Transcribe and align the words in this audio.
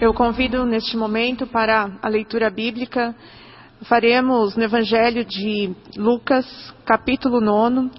Eu 0.00 0.14
convido 0.14 0.64
neste 0.64 0.96
momento 0.96 1.44
para 1.44 1.98
a 2.00 2.08
leitura 2.08 2.48
bíblica. 2.50 3.16
Faremos 3.82 4.54
no 4.54 4.62
Evangelho 4.62 5.24
de 5.24 5.74
Lucas, 5.96 6.46
capítulo 6.84 7.40
9, 7.40 7.90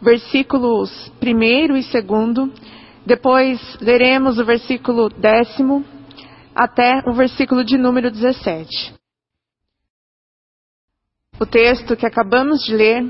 versículos 0.00 1.12
1 1.22 1.76
e 1.76 2.02
2. 2.02 2.50
Depois 3.04 3.60
leremos 3.82 4.38
o 4.38 4.46
versículo 4.46 5.10
décimo 5.10 5.84
até 6.54 7.02
o 7.06 7.12
versículo 7.12 7.62
de 7.62 7.76
número 7.76 8.10
17. 8.10 8.94
O 11.38 11.44
texto 11.44 11.96
que 11.96 12.06
acabamos 12.06 12.64
de 12.64 12.74
ler 12.74 13.04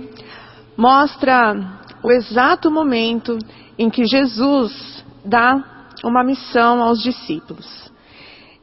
mostra 0.77 1.55
o 2.03 2.11
exato 2.11 2.73
momento 2.73 3.39
em 3.79 3.89
que 3.89 4.05
Jesus 4.05 5.05
dá 5.25 5.93
uma 6.03 6.25
missão 6.25 6.83
aos 6.83 7.01
discípulos. 7.01 7.95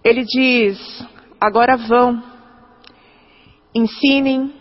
Ele 0.04 0.24
diz: 0.24 1.06
agora 1.40 1.78
vão, 1.78 2.22
ensinem, 3.74 4.54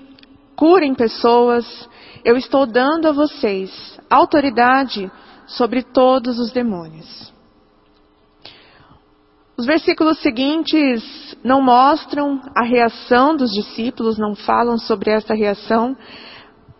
curem 0.54 0.94
pessoas, 0.94 1.88
eu 2.24 2.36
estou 2.36 2.66
dando 2.66 3.08
a 3.08 3.12
vocês 3.12 3.98
autoridade 4.08 5.10
sobre 5.46 5.82
todos 5.82 6.38
os 6.38 6.52
demônios. 6.52 7.32
Os 9.56 9.66
versículos 9.66 10.18
seguintes 10.20 11.36
não 11.44 11.62
mostram 11.62 12.40
a 12.56 12.64
reação 12.64 13.36
dos 13.36 13.50
discípulos, 13.50 14.18
não 14.18 14.34
falam 14.34 14.78
sobre 14.78 15.10
essa 15.10 15.34
reação, 15.34 15.96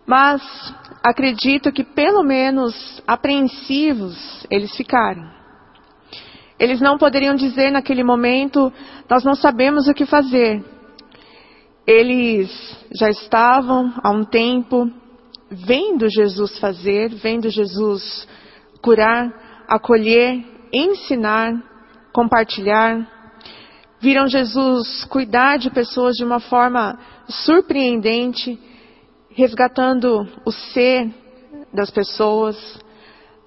mas 0.05 0.41
acredito 1.03 1.71
que 1.71 1.83
pelo 1.83 2.23
menos 2.23 3.01
apreensivos 3.07 4.45
eles 4.49 4.75
ficaram. 4.75 5.42
Eles 6.63 6.79
não 6.79 6.97
poderiam 6.97 7.35
dizer 7.35 7.71
naquele 7.71 8.05
momento: 8.05 8.71
Nós 9.09 9.21
não 9.25 9.35
sabemos 9.35 9.85
o 9.89 9.93
que 9.93 10.05
fazer. 10.05 10.63
Eles 11.85 12.49
já 12.97 13.09
estavam 13.09 13.93
há 14.01 14.09
um 14.09 14.23
tempo 14.23 14.89
vendo 15.51 16.07
Jesus 16.09 16.57
fazer, 16.59 17.09
vendo 17.15 17.49
Jesus 17.49 18.25
curar, 18.81 19.65
acolher, 19.67 20.41
ensinar, 20.71 21.51
compartilhar. 22.13 23.09
Viram 23.99 24.25
Jesus 24.27 25.03
cuidar 25.03 25.57
de 25.57 25.69
pessoas 25.69 26.15
de 26.15 26.23
uma 26.23 26.39
forma 26.39 26.97
surpreendente, 27.27 28.57
resgatando 29.31 30.25
o 30.45 30.51
ser 30.53 31.13
das 31.73 31.91
pessoas, 31.91 32.55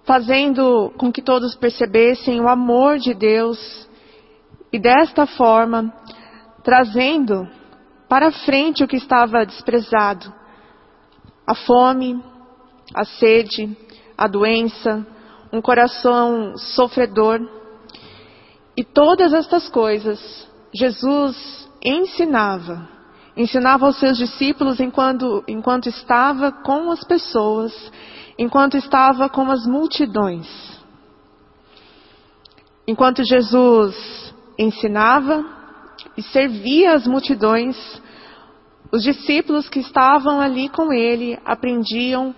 fazendo 0.07 0.93
com 0.97 1.12
que 1.12 1.21
todos 1.21 1.57
percebessem 1.57 2.41
o 2.41 2.49
amor 2.49 2.99
de 2.99 3.12
Deus 3.12 3.87
e 4.73 4.79
desta 4.79 5.27
forma 5.27 5.93
trazendo 6.62 7.47
para 8.09 8.31
frente 8.31 8.84
o 8.84 8.89
que 8.89 8.97
estava 8.97 9.45
desprezado: 9.45 10.33
a 11.47 11.55
fome, 11.55 12.23
a 12.95 13.05
sede, 13.05 13.77
a 14.17 14.29
doença, 14.29 15.05
um 15.53 15.61
coração 15.61 16.57
sofredor. 16.57 17.41
E 18.77 18.84
todas 18.84 19.33
estas 19.33 19.69
coisas 19.69 20.47
Jesus 20.75 21.69
ensinava. 21.83 22.97
Ensinava 23.37 23.87
aos 23.87 23.99
seus 23.99 24.17
discípulos 24.17 24.81
enquanto, 24.81 25.45
enquanto 25.47 25.89
estava 25.89 26.51
com 26.51 26.91
as 26.91 27.05
pessoas 27.05 27.73
enquanto 28.39 28.77
estava 28.77 29.29
com 29.29 29.51
as 29.51 29.67
multidões. 29.67 30.47
Enquanto 32.87 33.25
Jesus 33.25 34.34
ensinava 34.59 35.45
e 36.17 36.23
servia 36.23 36.95
as 36.95 37.06
multidões, 37.06 37.77
os 38.93 39.03
discípulos 39.03 39.69
que 39.69 39.81
estavam 39.81 40.41
ali 40.41 40.69
com 40.69 40.93
ele 40.93 41.39
aprendiam 41.45 42.34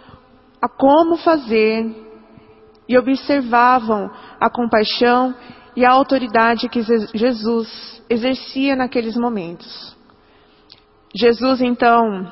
a 0.61 0.69
como 0.69 1.17
fazer 1.17 2.07
e 2.89 2.97
observavam 2.97 4.11
a 4.41 4.49
compaixão 4.49 5.35
e 5.77 5.85
a 5.85 5.91
autoridade 5.91 6.69
que 6.69 6.83
Jesus 7.15 8.03
exercia 8.09 8.75
naqueles 8.75 9.17
momentos. 9.17 9.97
Jesus 11.15 11.61
então 11.61 12.31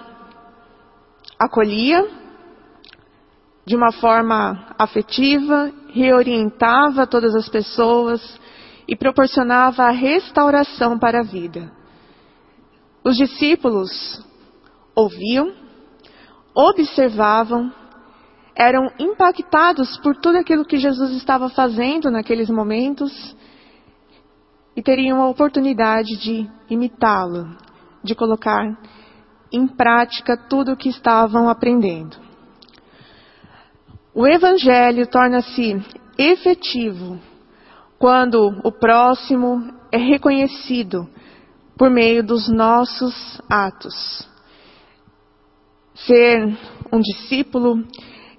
acolhia 1.38 2.25
de 3.66 3.74
uma 3.74 3.90
forma 3.90 4.64
afetiva, 4.78 5.72
reorientava 5.88 7.04
todas 7.04 7.34
as 7.34 7.48
pessoas 7.48 8.22
e 8.86 8.94
proporcionava 8.94 9.82
a 9.82 9.90
restauração 9.90 10.96
para 10.96 11.20
a 11.20 11.24
vida. 11.24 11.72
Os 13.04 13.16
discípulos 13.16 14.24
ouviam, 14.94 15.52
observavam, 16.54 17.72
eram 18.54 18.88
impactados 19.00 19.98
por 19.98 20.16
tudo 20.16 20.38
aquilo 20.38 20.64
que 20.64 20.78
Jesus 20.78 21.10
estava 21.12 21.48
fazendo 21.48 22.08
naqueles 22.08 22.48
momentos 22.48 23.36
e 24.76 24.82
teriam 24.82 25.20
a 25.20 25.28
oportunidade 25.28 26.16
de 26.16 26.48
imitá-lo, 26.70 27.48
de 28.04 28.14
colocar 28.14 28.78
em 29.52 29.66
prática 29.66 30.36
tudo 30.36 30.72
o 30.72 30.76
que 30.76 30.88
estavam 30.88 31.48
aprendendo. 31.48 32.25
O 34.18 34.26
evangelho 34.26 35.06
torna-se 35.06 35.78
efetivo 36.16 37.18
quando 37.98 38.58
o 38.64 38.72
próximo 38.72 39.70
é 39.92 39.98
reconhecido 39.98 41.06
por 41.76 41.90
meio 41.90 42.24
dos 42.24 42.48
nossos 42.48 43.38
atos. 43.46 44.26
Ser 45.94 46.56
um 46.90 46.98
discípulo 46.98 47.84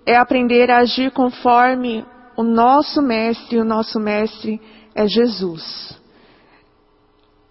é 0.04 0.18
aprender 0.18 0.72
a 0.72 0.80
agir 0.80 1.12
conforme 1.12 2.04
o 2.36 2.42
nosso 2.42 3.00
mestre, 3.00 3.60
o 3.60 3.64
nosso 3.64 4.00
mestre 4.00 4.60
é 4.96 5.08
Jesus. 5.08 5.96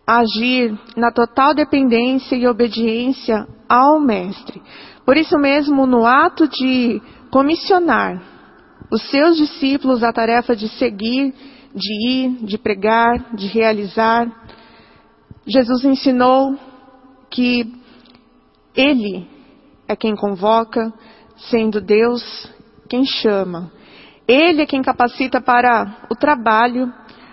Agir 0.05 0.77
na 0.97 1.13
total 1.13 1.55
dependência 1.55 2.35
e 2.35 2.49
obediência 2.49 3.47
ao 3.69 4.01
mestre. 4.01 4.61
Por 5.05 5.17
isso 5.17 5.39
mesmo, 5.39 5.87
no 5.87 6.05
ato 6.05 6.49
de 6.49 7.01
comissionar 7.37 8.23
os 8.91 9.11
seus 9.11 9.37
discípulos 9.37 10.03
a 10.03 10.11
tarefa 10.11 10.57
de 10.57 10.71
seguir, 10.71 11.35
de 11.75 12.09
ir, 12.09 12.31
de 12.47 12.57
pregar, 12.57 13.35
de 13.35 13.47
realizar. 13.47 14.27
Jesus 15.47 15.85
ensinou 15.85 16.59
que 17.29 17.71
Ele 18.75 19.29
é 19.87 19.95
quem 19.95 20.17
convoca, 20.17 20.91
sendo 21.51 21.79
Deus 21.79 22.51
quem 22.89 23.05
chama. 23.05 23.71
Ele 24.27 24.63
é 24.63 24.67
quem 24.67 24.81
capacita 24.81 25.39
para 25.39 26.07
o 26.11 26.15
trabalho, 26.15 26.91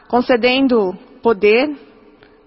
concedendo 0.09 0.93
poder, 1.21 1.77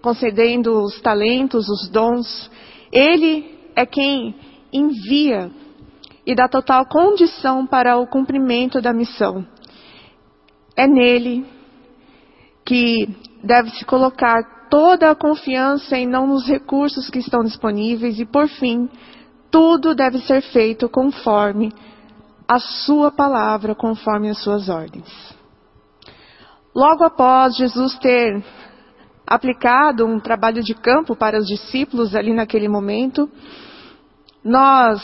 concedendo 0.02 0.82
os 0.82 1.00
talentos, 1.00 1.66
os 1.70 1.88
dons. 1.88 2.50
Ele 2.92 3.58
é 3.74 3.86
quem 3.86 4.34
envia 4.70 5.50
e 6.26 6.34
dá 6.34 6.48
total 6.48 6.84
condição 6.86 7.64
para 7.64 7.96
o 7.96 8.06
cumprimento 8.06 8.80
da 8.80 8.92
missão. 8.92 9.46
É 10.76 10.86
nele 10.86 11.46
que 12.64 13.08
deve-se 13.44 13.84
colocar 13.84 14.68
toda 14.68 15.10
a 15.10 15.14
confiança 15.14 15.96
e 15.96 16.04
não 16.04 16.26
nos 16.26 16.46
recursos 16.48 17.08
que 17.08 17.20
estão 17.20 17.44
disponíveis 17.44 18.18
e, 18.18 18.26
por 18.26 18.48
fim, 18.48 18.90
tudo 19.50 19.94
deve 19.94 20.18
ser 20.18 20.42
feito 20.42 20.88
conforme 20.88 21.72
a 22.48 22.58
sua 22.58 23.12
palavra, 23.12 23.74
conforme 23.74 24.28
as 24.28 24.42
suas 24.42 24.68
ordens. 24.68 25.34
Logo 26.74 27.04
após 27.04 27.56
Jesus 27.56 27.96
ter 27.98 28.44
aplicado 29.26 30.04
um 30.04 30.20
trabalho 30.20 30.62
de 30.62 30.74
campo 30.74 31.16
para 31.16 31.38
os 31.38 31.46
discípulos 31.46 32.14
ali 32.14 32.32
naquele 32.32 32.68
momento, 32.68 33.30
nós 34.44 35.00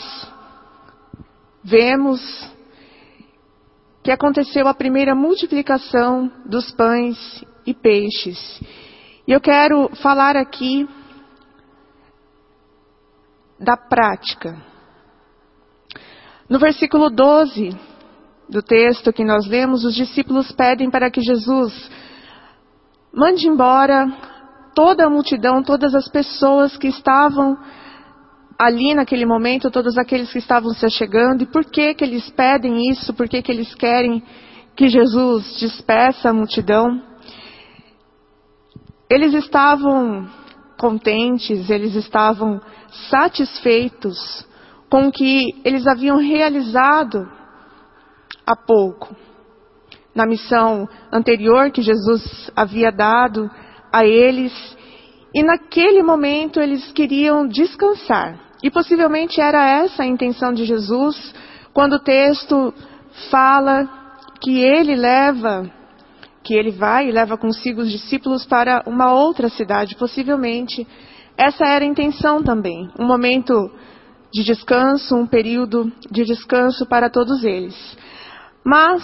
vemos 1.63 2.21
que 4.03 4.11
aconteceu 4.11 4.67
a 4.67 4.73
primeira 4.73 5.15
multiplicação 5.15 6.29
dos 6.45 6.71
pães 6.71 7.43
e 7.65 7.73
peixes. 7.73 8.61
E 9.25 9.31
eu 9.31 9.39
quero 9.39 9.89
falar 9.95 10.35
aqui 10.35 10.87
da 13.57 13.77
prática. 13.77 14.61
No 16.49 16.59
versículo 16.59 17.09
12 17.09 17.69
do 18.49 18.61
texto 18.61 19.13
que 19.13 19.23
nós 19.23 19.47
lemos, 19.47 19.85
os 19.85 19.95
discípulos 19.95 20.51
pedem 20.51 20.91
para 20.91 21.09
que 21.09 21.21
Jesus 21.21 21.89
mande 23.13 23.47
embora 23.47 24.11
toda 24.75 25.05
a 25.05 25.09
multidão, 25.09 25.63
todas 25.63 25.95
as 25.95 26.09
pessoas 26.09 26.75
que 26.75 26.87
estavam 26.87 27.57
ali 28.57 28.93
naquele 28.93 29.25
momento 29.25 29.71
todos 29.71 29.97
aqueles 29.97 30.31
que 30.31 30.39
estavam 30.39 30.71
se 30.73 30.85
achegando 30.85 31.43
e 31.43 31.47
por 31.47 31.65
que 31.65 31.93
que 31.93 32.03
eles 32.03 32.29
pedem 32.29 32.89
isso, 32.89 33.13
por 33.13 33.27
que 33.27 33.41
que 33.41 33.51
eles 33.51 33.73
querem 33.75 34.23
que 34.75 34.87
Jesus 34.87 35.59
despeça 35.59 36.29
a 36.29 36.33
multidão. 36.33 37.01
Eles 39.09 39.33
estavam 39.33 40.27
contentes, 40.77 41.69
eles 41.69 41.95
estavam 41.95 42.59
satisfeitos 43.09 44.47
com 44.89 45.07
o 45.07 45.11
que 45.11 45.61
eles 45.63 45.87
haviam 45.87 46.17
realizado 46.17 47.27
há 48.45 48.55
pouco. 48.55 49.15
Na 50.13 50.25
missão 50.25 50.87
anterior 51.11 51.71
que 51.71 51.81
Jesus 51.81 52.51
havia 52.55 52.91
dado 52.91 53.49
a 53.91 54.05
eles, 54.05 54.53
e 55.33 55.43
naquele 55.43 56.03
momento 56.03 56.59
eles 56.59 56.91
queriam 56.91 57.47
descansar. 57.47 58.39
E 58.61 58.69
possivelmente 58.69 59.41
era 59.41 59.83
essa 59.83 60.03
a 60.03 60.05
intenção 60.05 60.53
de 60.53 60.65
Jesus, 60.65 61.33
quando 61.73 61.93
o 61.93 61.99
texto 61.99 62.73
fala 63.29 63.89
que 64.41 64.61
ele 64.61 64.95
leva 64.95 65.69
que 66.43 66.53
ele 66.53 66.71
vai 66.71 67.07
e 67.07 67.11
leva 67.11 67.37
consigo 67.37 67.81
os 67.81 67.89
discípulos 67.89 68.45
para 68.45 68.83
uma 68.85 69.13
outra 69.13 69.47
cidade, 69.47 69.95
possivelmente. 69.95 70.85
Essa 71.37 71.65
era 71.65 71.85
a 71.85 71.87
intenção 71.87 72.43
também, 72.43 72.89
um 72.99 73.07
momento 73.07 73.71
de 74.31 74.43
descanso, 74.43 75.15
um 75.15 75.25
período 75.25 75.91
de 76.11 76.25
descanso 76.25 76.85
para 76.85 77.09
todos 77.09 77.43
eles. 77.43 77.75
Mas 78.63 79.03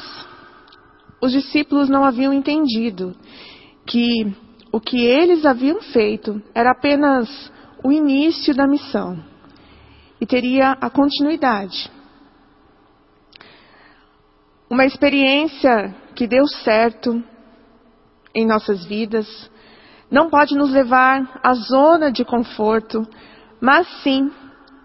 os 1.22 1.32
discípulos 1.32 1.90
não 1.90 2.04
haviam 2.04 2.34
entendido 2.34 3.16
que 3.86 4.36
o 4.72 4.80
que 4.80 5.06
eles 5.06 5.46
haviam 5.46 5.82
feito 5.82 6.42
era 6.54 6.72
apenas 6.72 7.52
o 7.84 7.92
início 7.92 8.54
da 8.54 8.68
missão 8.68 9.18
e 10.20 10.26
teria 10.26 10.72
a 10.80 10.90
continuidade. 10.90 11.90
Uma 14.70 14.86
experiência 14.86 15.96
que 16.16 16.28
deu 16.28 16.46
certo 16.48 17.24
em 18.36 18.46
nossas 18.46 18.86
vidas 18.86 19.50
não 20.12 20.30
pode 20.30 20.56
nos 20.56 20.72
levar 20.72 21.40
à 21.44 21.54
zona 21.54 22.12
de 22.12 22.24
conforto, 22.24 23.08
mas 23.60 23.88
sim 24.04 24.32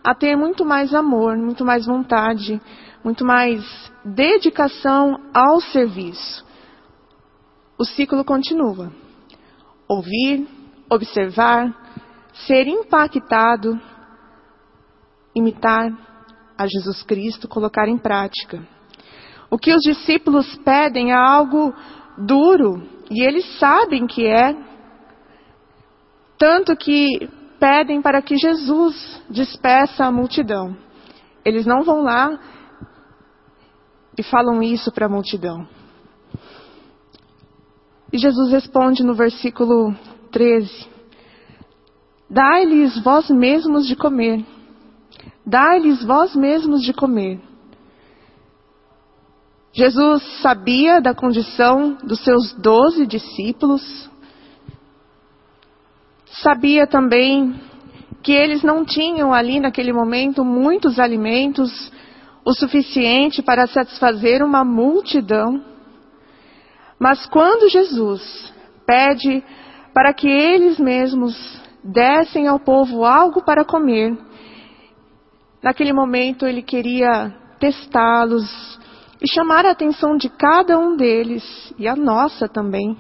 a 0.03 0.15
ter 0.15 0.37
muito 0.37 0.65
mais 0.65 0.95
amor, 0.95 1.37
muito 1.37 1.65
mais 1.65 1.87
vontade, 1.87 2.61
muito 3.03 3.25
mais 3.25 3.63
dedicação 4.05 5.19
ao 5.35 5.61
serviço. 5.61 6.45
O 7.79 7.85
ciclo 7.85 8.25
continua. 8.25 9.04
Ouvir, 9.89 10.47
observar, 10.91 11.75
ser 12.47 12.67
impactado, 12.67 13.81
imitar 15.35 15.93
a 16.57 16.67
Jesus 16.67 17.03
Cristo, 17.03 17.49
colocar 17.49 17.89
em 17.89 17.99
prática. 17.99 18.67
O 19.51 19.59
que 19.59 19.73
os 19.73 19.83
discípulos 19.83 20.57
pedem 20.65 21.13
é 21.13 21.15
algo 21.15 21.75
duro, 22.19 22.83
e 23.11 23.23
eles 23.23 23.59
sabem 23.59 24.07
que 24.07 24.27
é. 24.27 24.57
Tanto 26.39 26.77
que 26.77 27.29
pedem 27.59 28.03
para 28.03 28.21
que 28.21 28.37
Jesus 28.37 29.23
despeça 29.31 30.05
a 30.05 30.11
multidão. 30.11 30.77
Eles 31.45 31.67
não 31.67 31.83
vão 31.83 32.03
lá 32.03 32.39
e 34.19 34.23
falam 34.23 34.63
isso 34.63 34.91
para 34.93 35.07
a 35.07 35.09
multidão. 35.09 35.67
E 38.15 38.19
Jesus 38.19 38.53
responde 38.53 39.03
no 39.03 39.13
versículo 39.13 39.93
13: 40.31 40.87
Dai-lhes 42.31 42.97
vós 43.03 43.29
mesmos 43.29 43.89
de 43.89 43.97
comer. 43.97 44.47
Dai-lhes 45.45 46.05
vós 46.05 46.37
mesmos 46.37 46.83
de 46.83 46.93
comer. 46.93 47.41
Jesus 49.73 50.23
sabia 50.41 51.01
da 51.01 51.13
condição 51.13 51.99
dos 52.05 52.23
seus 52.23 52.53
doze 52.53 53.05
discípulos, 53.05 54.09
sabia 56.41 56.87
também 56.87 57.61
que 58.23 58.31
eles 58.31 58.63
não 58.63 58.85
tinham 58.85 59.35
ali 59.35 59.59
naquele 59.59 59.93
momento 59.93 60.45
muitos 60.45 61.01
alimentos, 61.01 61.91
o 62.45 62.53
suficiente 62.53 63.43
para 63.43 63.67
satisfazer 63.67 64.41
uma 64.41 64.65
multidão. 64.65 65.74
Mas 66.99 67.27
quando 67.27 67.69
Jesus 67.69 68.53
pede 68.87 69.43
para 69.93 70.13
que 70.13 70.29
eles 70.29 70.79
mesmos 70.79 71.35
dessem 71.83 72.47
ao 72.47 72.59
povo 72.59 73.05
algo 73.05 73.43
para 73.45 73.65
comer, 73.65 74.17
naquele 75.63 75.93
momento 75.93 76.47
ele 76.47 76.63
queria 76.63 77.35
testá-los, 77.59 78.79
e 79.25 79.31
chamar 79.33 79.65
a 79.65 79.71
atenção 79.71 80.19
de 80.19 80.29
cada 80.29 80.79
um 80.79 80.97
deles, 80.97 81.73
e 81.79 81.89
a 81.89 81.97
nossa 81.97 82.47
também, 82.47 82.95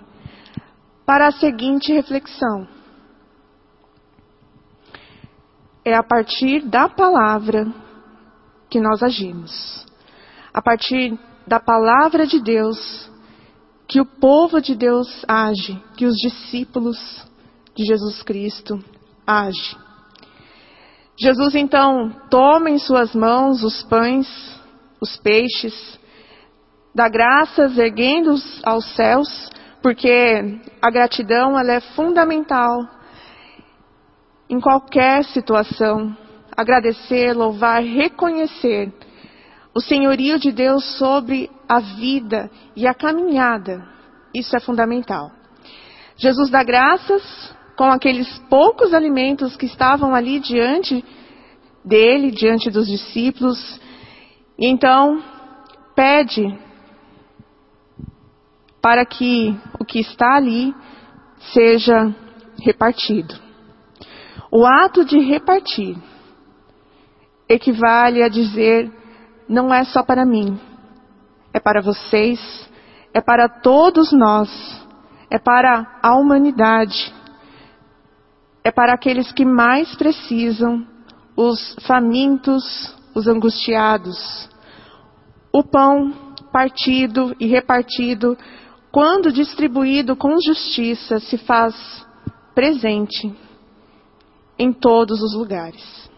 para 1.04 1.26
a 1.26 1.32
seguinte 1.32 1.92
reflexão. 1.92 2.66
É 5.84 5.94
a 5.94 6.02
partir 6.02 6.62
da 6.62 6.88
palavra 6.88 7.66
que 8.70 8.80
nós 8.80 9.02
agimos. 9.02 9.84
A 10.52 10.62
partir 10.62 11.18
da 11.46 11.60
palavra 11.60 12.26
de 12.26 12.40
Deus 12.40 13.12
que 13.86 14.00
o 14.00 14.06
povo 14.06 14.60
de 14.60 14.74
Deus 14.74 15.24
age, 15.28 15.80
que 15.96 16.06
os 16.06 16.16
discípulos 16.16 16.98
de 17.74 17.84
Jesus 17.84 18.22
Cristo 18.22 18.82
agem. 19.26 19.78
Jesus 21.16 21.54
então 21.54 22.10
toma 22.28 22.70
em 22.70 22.78
suas 22.78 23.14
mãos 23.14 23.62
os 23.62 23.82
pães, 23.84 24.26
os 25.00 25.16
peixes, 25.18 25.98
dá 26.94 27.08
graças 27.08 27.78
erguendo-os 27.78 28.60
aos 28.64 28.84
céus, 28.94 29.50
porque 29.82 30.58
a 30.80 30.90
gratidão 30.90 31.58
ela 31.58 31.74
é 31.74 31.80
fundamental 31.80 32.88
em 34.48 34.60
qualquer 34.60 35.24
situação. 35.24 36.16
Agradecer, 36.56 37.32
louvar, 37.32 37.82
reconhecer 37.82 38.92
o 39.74 39.80
senhorio 39.80 40.38
de 40.38 40.52
Deus 40.52 40.84
sobre 40.98 41.50
a 41.68 41.80
vida 41.80 42.50
e 42.76 42.86
a 42.86 42.94
caminhada. 42.94 43.86
Isso 44.34 44.56
é 44.56 44.60
fundamental. 44.60 45.30
Jesus 46.16 46.50
dá 46.50 46.62
graças 46.62 47.22
com 47.76 47.84
aqueles 47.84 48.38
poucos 48.50 48.94
alimentos 48.94 49.56
que 49.56 49.66
estavam 49.66 50.14
ali 50.14 50.38
diante 50.38 51.04
dele, 51.84 52.30
diante 52.30 52.70
dos 52.70 52.86
discípulos. 52.86 53.80
E 54.58 54.66
então 54.66 55.22
pede 55.94 56.56
para 58.80 59.04
que 59.04 59.56
o 59.78 59.84
que 59.84 60.00
está 60.00 60.36
ali 60.36 60.74
seja 61.52 62.14
repartido. 62.62 63.34
O 64.50 64.64
ato 64.66 65.04
de 65.04 65.18
repartir 65.18 65.96
equivale 67.48 68.22
a 68.22 68.28
dizer: 68.28 68.90
não 69.48 69.72
é 69.74 69.84
só 69.84 70.02
para 70.02 70.24
mim, 70.24 70.58
é 71.54 71.60
para 71.60 71.80
vocês, 71.80 72.68
é 73.14 73.20
para 73.20 73.48
todos 73.48 74.12
nós, 74.12 74.50
é 75.30 75.38
para 75.38 76.00
a 76.02 76.16
humanidade, 76.16 77.14
é 78.64 78.72
para 78.72 78.92
aqueles 78.92 79.30
que 79.30 79.44
mais 79.44 79.94
precisam, 79.94 80.84
os 81.36 81.76
famintos, 81.86 82.94
os 83.14 83.28
angustiados. 83.28 84.48
O 85.52 85.62
pão 85.62 86.12
partido 86.52 87.34
e 87.38 87.46
repartido 87.46 88.36
quando 88.90 89.32
distribuído 89.32 90.14
com 90.14 90.40
justiça, 90.40 91.18
se 91.18 91.36
faz 91.36 91.74
presente 92.54 93.34
em 94.56 94.72
todos 94.72 95.20
os 95.20 95.34
lugares. 95.34 96.08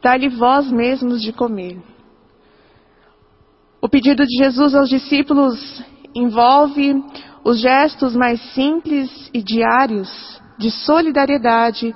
Dá-lhe 0.00 0.28
vós 0.28 0.70
mesmos 0.70 1.20
de 1.20 1.32
comer. 1.32 1.91
O 3.82 3.88
pedido 3.88 4.24
de 4.24 4.36
Jesus 4.36 4.76
aos 4.76 4.88
discípulos 4.88 5.82
envolve 6.14 7.02
os 7.44 7.58
gestos 7.58 8.14
mais 8.14 8.40
simples 8.54 9.10
e 9.34 9.42
diários 9.42 10.40
de 10.56 10.70
solidariedade 10.70 11.92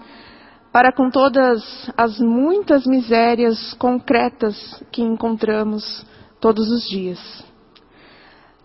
para 0.73 0.93
com 0.93 1.09
todas 1.09 1.89
as 1.97 2.19
muitas 2.19 2.85
misérias 2.87 3.73
concretas 3.75 4.83
que 4.91 5.01
encontramos 5.01 6.05
todos 6.41 6.69
os 6.73 6.89
dias. 6.89 7.21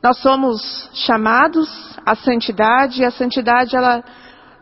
Nós 0.02 0.18
somos 0.18 0.90
chamados 0.96 1.70
à 2.04 2.16
santidade 2.16 3.04
e 3.04 3.06
a 3.06 3.12
santidade 3.12 3.76
ela 3.76 4.04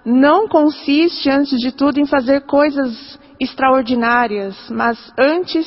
não 0.06 0.50
consiste 0.50 1.30
antes 1.30 1.58
de 1.60 1.72
tudo 1.72 1.98
em 1.98 2.06
fazer 2.06 2.42
coisas 2.42 3.18
extraordinárias, 3.40 4.70
mas 4.70 5.14
antes 5.18 5.66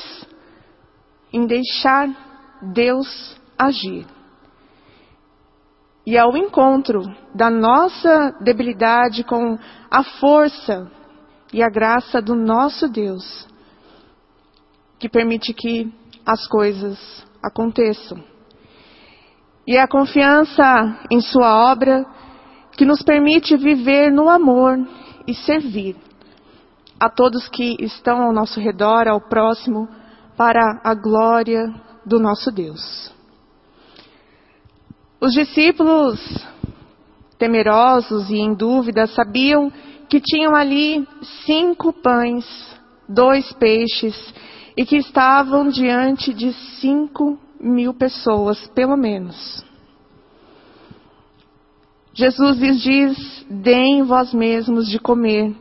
em 1.32 1.46
deixar 1.46 2.06
Deus 2.62 3.36
agir. 3.58 4.06
E 6.06 6.18
ao 6.18 6.36
encontro 6.36 7.02
da 7.34 7.50
nossa 7.50 8.36
debilidade 8.40 9.24
com 9.24 9.58
a 9.90 10.02
força 10.02 10.90
e 11.52 11.62
a 11.62 11.68
graça 11.68 12.20
do 12.20 12.34
nosso 12.34 12.88
Deus, 12.88 13.46
que 14.98 15.08
permite 15.08 15.52
que 15.52 15.92
as 16.24 16.46
coisas 16.48 16.98
aconteçam. 17.42 18.22
E 19.66 19.76
a 19.76 19.86
confiança 19.86 20.98
em 21.10 21.20
Sua 21.20 21.70
obra 21.70 22.04
que 22.76 22.84
nos 22.84 23.02
permite 23.02 23.56
viver 23.56 24.10
no 24.10 24.28
amor 24.28 24.78
e 25.26 25.34
servir 25.34 25.96
a 26.98 27.08
todos 27.08 27.48
que 27.48 27.76
estão 27.80 28.22
ao 28.22 28.32
nosso 28.32 28.60
redor, 28.60 29.08
ao 29.08 29.20
próximo, 29.20 29.88
para 30.36 30.80
a 30.84 30.94
glória 30.94 31.72
do 32.04 32.18
nosso 32.18 32.50
Deus. 32.50 33.12
Os 35.20 35.32
discípulos, 35.32 36.20
temerosos 37.38 38.28
e 38.30 38.36
em 38.36 38.54
dúvida, 38.54 39.06
sabiam 39.06 39.72
que 40.08 40.20
tinham 40.20 40.54
ali 40.54 41.06
cinco 41.46 41.92
pães, 41.92 42.44
dois 43.08 43.52
peixes 43.52 44.14
e 44.76 44.84
que 44.84 44.96
estavam 44.96 45.68
diante 45.68 46.34
de 46.34 46.52
cinco 46.80 47.38
mil 47.60 47.94
pessoas, 47.94 48.66
pelo 48.74 48.96
menos. 48.96 49.64
Jesus 52.14 52.58
lhes 52.58 52.80
diz: 52.82 53.46
deem 53.48 54.02
vós 54.02 54.34
mesmos 54.34 54.88
de 54.88 54.98
comer. 54.98 55.54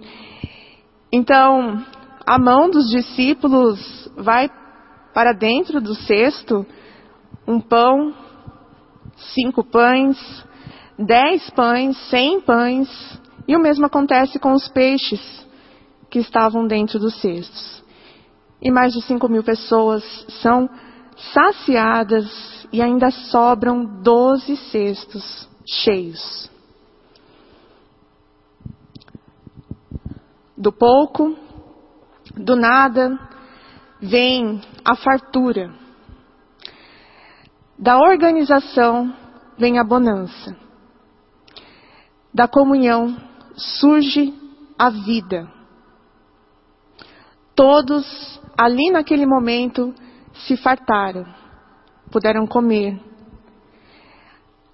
Então, 1.12 1.86
a 2.26 2.40
mão 2.40 2.70
dos 2.70 2.90
discípulos 2.90 4.10
vai 4.18 4.50
para 5.14 5.34
dentro 5.34 5.82
do 5.82 5.94
cesto, 5.94 6.66
um 7.48 7.60
pão, 7.60 8.14
cinco 9.16 9.64
pães, 9.64 10.18
dez 10.98 11.50
pães, 11.50 11.98
cem 12.10 12.40
pães, 12.42 12.90
e 13.48 13.56
o 13.56 13.60
mesmo 13.60 13.86
acontece 13.86 14.40
com 14.40 14.54
os 14.54 14.68
peixes 14.68 15.46
que 16.10 16.20
estavam 16.20 16.68
dentro 16.68 17.00
dos 17.00 17.20
cestos. 17.20 17.84
E 18.62 18.70
mais 18.70 18.94
de 18.94 19.02
cinco 19.02 19.28
mil 19.28 19.44
pessoas 19.44 20.04
são 20.42 20.70
saciadas 21.34 22.68
e 22.72 22.82
ainda 22.82 23.12
sobram 23.12 23.84
doze 24.02 24.56
cestos 24.56 25.50
cheios. 25.66 26.50
Do 30.56 30.72
pouco, 30.72 31.36
do 32.36 32.56
nada, 32.56 33.18
vem 34.02 34.60
a 34.84 34.96
fartura. 34.96 35.72
Da 37.78 37.98
organização 37.98 39.14
vem 39.58 39.78
a 39.78 39.84
bonança. 39.84 40.56
Da 42.34 42.48
comunhão 42.48 43.16
surge 43.56 44.34
a 44.78 44.90
vida. 44.90 45.48
Todos 47.56 48.40
ali 48.58 48.90
naquele 48.92 49.26
momento 49.26 49.94
se 50.34 50.58
fartaram, 50.58 51.26
puderam 52.12 52.48
comer. 52.48 53.00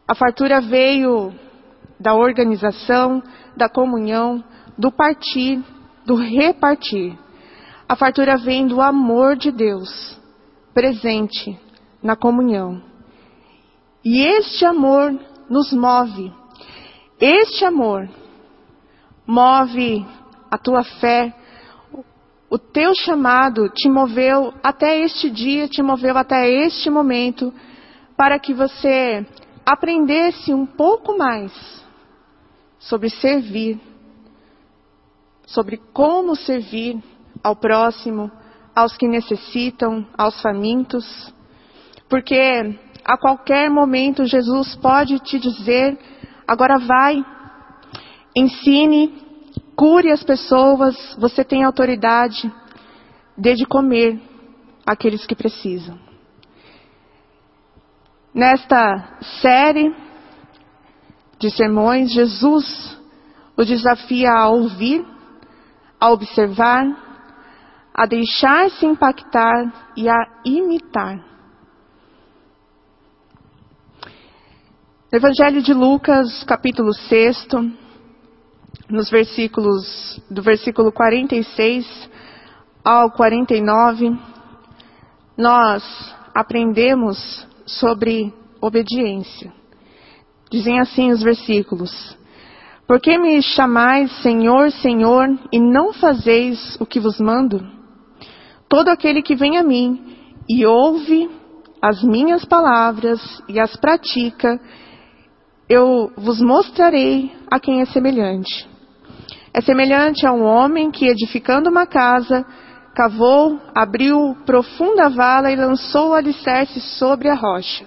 A 0.07 0.15
fartura 0.15 0.62
veio 0.62 1.34
da 2.00 2.13
organização, 2.13 3.22
da 3.55 3.67
comunhão, 3.67 4.43
do 4.77 4.91
partir, 4.91 5.62
do 6.05 6.15
repartir. 6.15 7.17
A 7.89 7.96
fartura 7.96 8.36
vem 8.38 8.67
do 8.67 8.82
amor 8.82 9.38
de 9.38 9.50
Deus, 9.50 10.20
presente 10.74 11.58
na 12.03 12.17
comunhão. 12.17 12.84
E 14.03 14.20
este 14.22 14.65
amor 14.65 15.17
nos 15.50 15.72
move. 15.72 16.34
Este 17.17 17.63
amor 17.63 18.10
move 19.25 20.06
a 20.51 20.58
tua 20.58 20.84
fé, 20.84 21.34
o 22.50 22.58
teu 22.58 22.94
chamado 22.94 23.70
te 23.70 23.89
moveu 23.89 24.53
até 24.62 25.00
este 25.00 25.29
dia, 25.29 25.67
te 25.70 25.82
moveu 25.82 26.17
até 26.17 26.50
este 26.50 26.89
momento, 26.89 27.53
para 28.17 28.38
que 28.38 28.53
você 28.53 29.25
aprendesse 29.65 30.53
um 30.53 30.65
pouco 30.65 31.17
mais 31.17 31.53
sobre 32.79 33.10
servir, 33.10 33.79
sobre 35.46 35.77
como 35.94 36.36
servir 36.36 37.01
ao 37.48 37.56
próximo, 37.56 38.30
aos 38.75 38.98
que 38.98 39.08
necessitam, 39.08 40.06
aos 40.18 40.42
famintos, 40.42 41.34
porque 42.10 42.77
a 43.06 43.18
qualquer 43.18 43.70
momento 43.70 44.25
Jesus 44.25 44.75
pode 44.75 45.20
te 45.20 45.39
dizer: 45.39 45.98
agora 46.48 46.77
vai, 46.77 47.25
ensine, 48.36 49.25
Cure 49.77 50.12
as 50.12 50.24
pessoas, 50.24 51.16
você 51.20 51.44
tem 51.44 51.63
autoridade, 51.63 52.51
dê 53.38 53.54
de 53.54 53.63
comer 53.63 54.20
àqueles 54.84 55.24
que 55.24 55.36
precisam. 55.36 56.00
Nesta 58.34 59.20
série 59.39 59.96
de 61.38 61.51
sermões, 61.51 62.12
Jesus 62.12 62.98
o 63.56 63.63
desafia 63.63 64.32
a 64.32 64.50
ouvir, 64.50 65.06
a 66.00 66.10
observar, 66.10 67.07
a 67.98 68.06
deixar-se 68.06 68.86
impactar 68.86 69.92
e 69.98 70.08
a 70.08 70.27
imitar. 70.46 71.25
Evangelho 75.12 75.63
de 75.63 75.74
Lucas, 75.74 76.44
capítulo 76.44 76.94
6, 76.94 77.48
nos 78.88 79.10
versículos, 79.10 80.22
do 80.30 80.44
versículo 80.44 80.92
46 80.92 82.10
ao 82.84 83.10
49, 83.10 84.16
nós 85.36 85.84
aprendemos 86.36 87.48
sobre 87.66 88.32
obediência. 88.62 89.51
Dizem 90.51 90.80
assim 90.80 91.12
os 91.12 91.24
versículos: 91.24 92.16
Por 92.86 93.00
que 93.00 93.18
me 93.18 93.42
chamais 93.42 94.12
Senhor, 94.22 94.72
Senhor, 94.72 95.27
e 95.51 95.60
não 95.60 95.94
fazeis 95.94 96.77
o 96.80 96.86
que 96.86 97.00
vos 97.00 97.20
mando? 97.20 97.76
Todo 98.70 98.90
aquele 98.90 99.22
que 99.22 99.36
vem 99.36 99.58
a 99.58 99.64
mim 99.64 100.16
e 100.48 100.66
ouve 100.66 101.30
as 101.82 102.04
minhas 102.04 102.44
palavras 102.44 103.22
e 103.48 103.60
as 103.60 103.76
pratica, 103.78 104.60
eu 105.70 106.12
vos 106.18 106.42
mostrarei 106.42 107.32
a 107.50 107.60
quem 107.60 107.82
é 107.82 107.86
semelhante. 107.86 108.68
É 109.54 109.62
semelhante 109.62 110.26
a 110.26 110.34
um 110.34 110.44
homem 110.44 110.92
que, 110.92 111.08
edificando 111.08 111.70
uma 111.70 111.86
casa, 111.86 112.46
cavou, 112.94 113.60
abriu 113.74 114.36
profunda 114.46 115.10
vala 115.10 115.52
e 115.52 115.56
lançou 115.56 116.10
o 116.10 116.14
alicerce 116.14 116.82
sobre 116.82 117.30
a 117.30 117.36
rocha. 117.36 117.86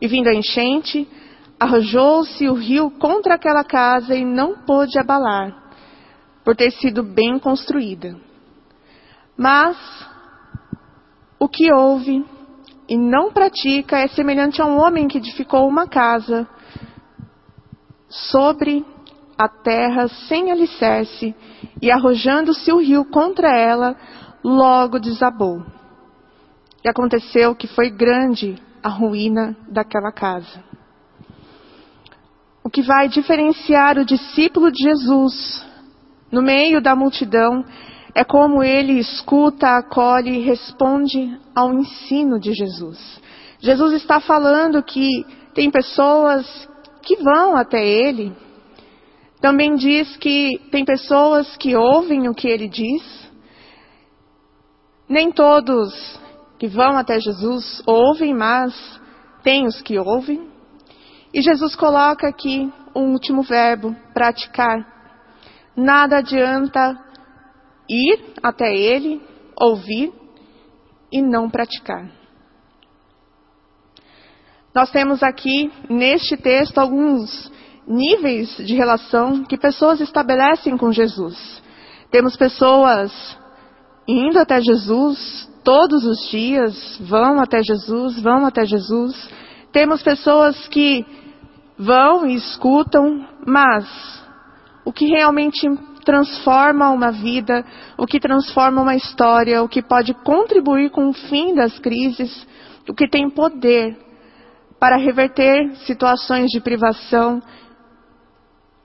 E 0.00 0.08
vindo 0.08 0.28
a 0.28 0.34
enchente, 0.34 1.06
arrojou-se 1.58 2.48
o 2.48 2.54
rio 2.54 2.90
contra 2.90 3.34
aquela 3.34 3.62
casa 3.62 4.14
e 4.16 4.24
não 4.24 4.56
pôde 4.64 4.98
abalar, 4.98 5.54
por 6.44 6.56
ter 6.56 6.70
sido 6.72 7.02
bem 7.02 7.38
construída. 7.38 8.16
Mas 9.40 9.74
o 11.38 11.48
que 11.48 11.72
ouve 11.72 12.22
e 12.86 12.98
não 12.98 13.32
pratica 13.32 13.96
é 13.96 14.06
semelhante 14.06 14.60
a 14.60 14.66
um 14.66 14.78
homem 14.78 15.08
que 15.08 15.16
edificou 15.16 15.66
uma 15.66 15.88
casa 15.88 16.46
sobre 18.06 18.84
a 19.38 19.48
terra 19.48 20.08
sem 20.28 20.52
alicerce, 20.52 21.34
e 21.80 21.90
arrojando-se 21.90 22.70
o 22.70 22.82
rio 22.82 23.02
contra 23.06 23.56
ela, 23.56 23.96
logo 24.44 24.98
desabou. 24.98 25.64
E 26.84 26.88
aconteceu 26.90 27.54
que 27.54 27.66
foi 27.66 27.88
grande 27.88 28.62
a 28.82 28.90
ruína 28.90 29.56
daquela 29.66 30.12
casa. 30.12 30.62
O 32.62 32.68
que 32.68 32.82
vai 32.82 33.08
diferenciar 33.08 33.96
o 33.96 34.04
discípulo 34.04 34.70
de 34.70 34.82
Jesus 34.82 35.66
no 36.30 36.42
meio 36.42 36.82
da 36.82 36.94
multidão 36.94 37.64
é 38.14 38.24
como 38.24 38.62
ele 38.62 38.98
escuta, 38.98 39.76
acolhe 39.76 40.38
e 40.38 40.42
responde 40.42 41.38
ao 41.54 41.72
ensino 41.72 42.38
de 42.38 42.52
Jesus. 42.52 43.20
Jesus 43.60 43.94
está 43.94 44.20
falando 44.20 44.82
que 44.82 45.24
tem 45.54 45.70
pessoas 45.70 46.68
que 47.02 47.16
vão 47.16 47.56
até 47.56 47.86
ele, 47.86 48.32
também 49.40 49.74
diz 49.74 50.16
que 50.18 50.60
tem 50.70 50.84
pessoas 50.84 51.56
que 51.56 51.74
ouvem 51.74 52.28
o 52.28 52.34
que 52.34 52.46
ele 52.46 52.68
diz. 52.68 53.30
Nem 55.08 55.32
todos 55.32 56.20
que 56.58 56.68
vão 56.68 56.96
até 56.98 57.18
Jesus 57.18 57.82
ouvem, 57.86 58.34
mas 58.34 58.74
tem 59.42 59.66
os 59.66 59.80
que 59.80 59.98
ouvem. 59.98 60.48
E 61.32 61.40
Jesus 61.40 61.74
coloca 61.74 62.28
aqui 62.28 62.70
um 62.94 63.12
último 63.12 63.42
verbo, 63.42 63.96
praticar. 64.12 64.86
Nada 65.74 66.18
adianta 66.18 66.98
ir 67.90 68.34
até 68.40 68.72
ele, 68.72 69.20
ouvir 69.60 70.12
e 71.12 71.20
não 71.20 71.50
praticar. 71.50 72.08
Nós 74.72 74.90
temos 74.92 75.20
aqui 75.22 75.70
neste 75.88 76.36
texto 76.36 76.78
alguns 76.78 77.50
níveis 77.86 78.56
de 78.58 78.74
relação 78.76 79.42
que 79.42 79.58
pessoas 79.58 80.00
estabelecem 80.00 80.76
com 80.76 80.92
Jesus. 80.92 81.60
Temos 82.10 82.36
pessoas 82.36 83.12
indo 84.06 84.38
até 84.38 84.60
Jesus 84.60 85.50
todos 85.64 86.04
os 86.04 86.30
dias, 86.30 86.98
vão 87.00 87.40
até 87.40 87.62
Jesus, 87.62 88.20
vão 88.20 88.46
até 88.46 88.64
Jesus. 88.64 89.28
Temos 89.72 90.02
pessoas 90.02 90.68
que 90.68 91.04
vão 91.76 92.26
e 92.26 92.34
escutam, 92.34 93.26
mas 93.44 93.86
o 94.84 94.92
que 94.92 95.06
realmente 95.06 95.68
transforma 96.00 96.90
uma 96.90 97.12
vida, 97.12 97.64
o 97.96 98.06
que 98.06 98.18
transforma 98.18 98.82
uma 98.82 98.94
história, 98.96 99.62
o 99.62 99.68
que 99.68 99.82
pode 99.82 100.14
contribuir 100.14 100.90
com 100.90 101.08
o 101.08 101.12
fim 101.12 101.54
das 101.54 101.78
crises, 101.78 102.46
o 102.88 102.94
que 102.94 103.08
tem 103.08 103.30
poder 103.30 103.96
para 104.78 104.96
reverter 104.96 105.76
situações 105.86 106.46
de 106.50 106.60
privação, 106.60 107.42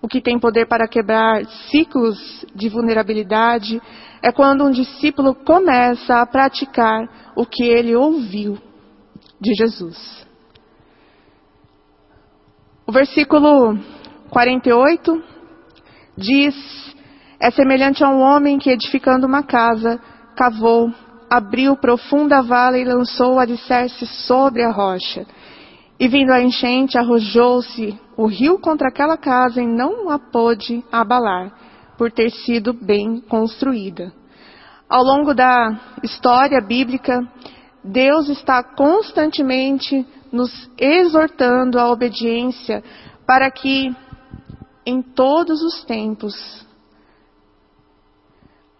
o 0.02 0.08
que 0.08 0.22
tem 0.22 0.38
poder 0.38 0.68
para 0.68 0.88
quebrar 0.88 1.44
ciclos 1.72 2.46
de 2.54 2.70
vulnerabilidade, 2.70 3.82
é 4.22 4.32
quando 4.32 4.66
um 4.66 4.72
discípulo 4.72 5.34
começa 5.34 6.22
a 6.22 6.26
praticar 6.26 7.34
o 7.36 7.46
que 7.46 7.64
ele 7.64 7.96
ouviu 7.96 8.58
de 9.40 9.54
Jesus. 9.56 10.26
O 12.88 12.92
versículo 12.92 13.80
48 14.30 15.24
diz: 16.18 16.95
É 17.40 17.52
semelhante 17.52 18.04
a 18.04 18.10
um 18.10 18.22
homem 18.22 18.58
que, 18.58 18.70
edificando 18.70 19.28
uma 19.28 19.44
casa, 19.44 20.00
cavou, 20.36 20.92
abriu 21.30 21.76
profunda 21.76 22.42
vala 22.42 22.78
e 22.78 22.86
lançou 22.86 23.36
o 23.36 23.40
alicerce 23.40 24.06
sobre 24.06 24.64
a 24.64 24.72
rocha. 24.72 25.26
E 26.00 26.08
vindo 26.08 26.32
a 26.32 26.42
enchente, 26.42 26.98
arrojou-se 26.98 27.98
o 28.18 28.26
rio 28.26 28.60
contra 28.60 28.90
aquela 28.90 29.18
casa 29.18 29.62
e 29.62 29.68
não 29.68 30.10
a 30.10 30.20
pôde 30.20 30.84
abalar, 30.92 31.52
por 31.98 32.12
ter 32.12 32.30
sido 32.30 32.74
bem 32.74 33.22
construída. 33.22 34.12
Ao 34.90 35.04
longo 35.04 35.34
da 35.34 35.80
história 36.04 36.62
bíblica, 36.62 37.22
Deus 37.84 38.30
está 38.30 38.64
constantemente 38.64 40.06
nos 40.32 40.70
exortando 40.78 41.80
à 41.80 41.90
obediência 41.90 42.84
para 43.26 43.50
que 43.50 43.96
em 44.86 45.02
todos 45.02 45.62
os 45.64 45.84
tempos, 45.86 46.66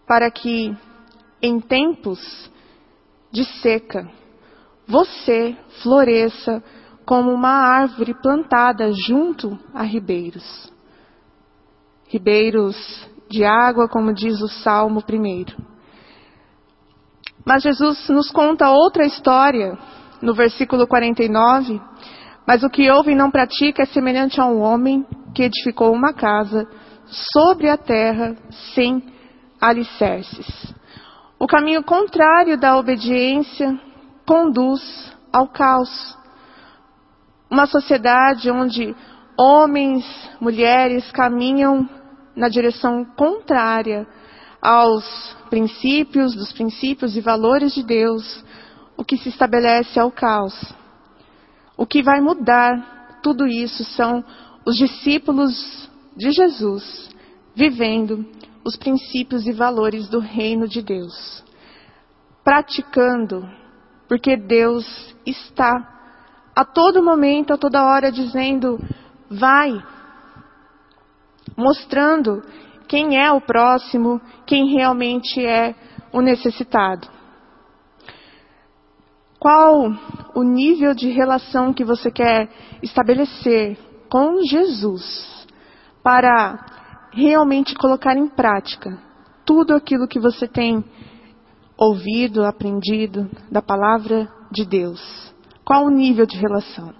para 0.06 0.30
que 0.30 0.76
em 1.42 1.60
tempos 1.60 2.50
de 3.30 3.44
seca, 3.60 4.08
você 4.86 5.56
floresça 5.82 6.62
como 7.04 7.30
uma 7.30 7.50
árvore 7.50 8.14
plantada 8.14 8.90
junto 8.92 9.58
a 9.74 9.82
ribeiros. 9.82 10.72
Ribeiros 12.08 12.76
de 13.28 13.44
água, 13.44 13.88
como 13.88 14.14
diz 14.14 14.40
o 14.40 14.48
Salmo 14.48 15.02
primeiro. 15.02 15.56
Mas 17.44 17.62
Jesus 17.62 18.08
nos 18.08 18.30
conta 18.30 18.70
outra 18.70 19.04
história 19.04 19.78
no 20.22 20.34
versículo 20.34 20.86
49. 20.86 21.80
Mas 22.46 22.62
o 22.62 22.70
que 22.70 22.90
ouve 22.90 23.12
e 23.12 23.16
não 23.16 23.30
pratica 23.30 23.82
é 23.82 23.86
semelhante 23.86 24.40
a 24.40 24.46
um 24.46 24.60
homem 24.60 25.04
que 25.34 25.42
edificou 25.42 25.92
uma 25.92 26.12
casa 26.12 26.66
sobre 27.08 27.68
a 27.68 27.76
terra 27.76 28.36
sem 28.74 29.15
alicerces. 29.60 30.74
O 31.38 31.46
caminho 31.46 31.82
contrário 31.82 32.58
da 32.58 32.76
obediência 32.76 33.78
conduz 34.26 35.14
ao 35.32 35.48
caos. 35.48 36.16
Uma 37.50 37.66
sociedade 37.66 38.50
onde 38.50 38.94
homens, 39.38 40.04
mulheres 40.40 41.10
caminham 41.12 41.88
na 42.34 42.48
direção 42.48 43.04
contrária 43.16 44.06
aos 44.60 45.36
princípios, 45.48 46.34
dos 46.34 46.52
princípios 46.52 47.16
e 47.16 47.20
valores 47.20 47.74
de 47.74 47.82
Deus, 47.82 48.44
o 48.96 49.04
que 49.04 49.16
se 49.16 49.28
estabelece 49.28 49.98
é 49.98 50.04
o 50.04 50.10
caos. 50.10 50.54
O 51.76 51.86
que 51.86 52.02
vai 52.02 52.20
mudar 52.20 53.20
tudo 53.22 53.46
isso 53.46 53.84
são 53.84 54.24
os 54.64 54.76
discípulos 54.76 55.88
de 56.16 56.32
Jesus 56.32 57.10
vivendo 57.54 58.26
os 58.66 58.74
princípios 58.74 59.46
e 59.46 59.52
valores 59.52 60.08
do 60.08 60.18
reino 60.18 60.66
de 60.66 60.82
Deus, 60.82 61.44
praticando, 62.42 63.48
porque 64.08 64.36
Deus 64.36 64.84
está 65.24 65.70
a 66.52 66.64
todo 66.64 67.00
momento, 67.00 67.52
a 67.52 67.56
toda 67.56 67.86
hora 67.86 68.10
dizendo: 68.10 68.76
vai, 69.30 69.80
mostrando 71.56 72.42
quem 72.88 73.16
é 73.16 73.30
o 73.30 73.40
próximo, 73.40 74.20
quem 74.44 74.74
realmente 74.74 75.46
é 75.46 75.72
o 76.12 76.20
necessitado. 76.20 77.06
Qual 79.38 79.92
o 80.34 80.42
nível 80.42 80.92
de 80.92 81.08
relação 81.10 81.72
que 81.72 81.84
você 81.84 82.10
quer 82.10 82.50
estabelecer 82.82 83.78
com 84.08 84.42
Jesus 84.42 85.46
para 86.02 86.75
realmente 87.16 87.74
colocar 87.74 88.16
em 88.16 88.28
prática 88.28 88.98
tudo 89.44 89.74
aquilo 89.74 90.06
que 90.06 90.20
você 90.20 90.46
tem 90.46 90.84
ouvido, 91.78 92.44
aprendido 92.44 93.28
da 93.50 93.62
palavra 93.62 94.28
de 94.52 94.66
Deus? 94.66 95.00
Qual 95.64 95.86
o 95.86 95.90
nível 95.90 96.26
de 96.26 96.36
relação? 96.36 96.94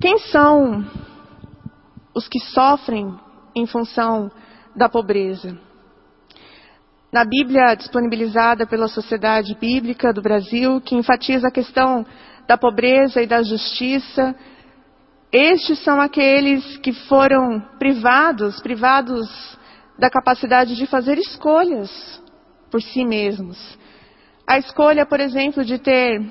Quem 0.00 0.18
são 0.18 0.84
os 2.14 2.28
que 2.28 2.40
sofrem 2.40 3.14
em 3.54 3.66
função 3.66 4.30
da 4.74 4.88
pobreza. 4.88 5.56
Na 7.12 7.24
Bíblia 7.24 7.74
disponibilizada 7.74 8.66
pela 8.66 8.88
Sociedade 8.88 9.56
Bíblica 9.58 10.12
do 10.12 10.20
Brasil, 10.20 10.80
que 10.80 10.94
enfatiza 10.94 11.48
a 11.48 11.52
questão 11.52 12.04
da 12.46 12.58
pobreza 12.58 13.22
e 13.22 13.26
da 13.26 13.42
justiça, 13.42 14.34
estes 15.32 15.78
são 15.80 16.00
aqueles 16.00 16.78
que 16.78 16.92
foram 16.92 17.60
privados, 17.78 18.60
privados 18.60 19.28
da 19.98 20.08
capacidade 20.08 20.74
de 20.74 20.86
fazer 20.86 21.18
escolhas 21.18 21.90
por 22.70 22.80
si 22.80 23.04
mesmos. 23.04 23.58
A 24.46 24.58
escolha, 24.58 25.04
por 25.04 25.20
exemplo, 25.20 25.64
de 25.64 25.78
ter 25.78 26.24